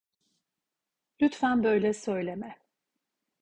Lütfen 1.21 1.63
böyle 1.63 1.93
söyleme. 1.93 2.59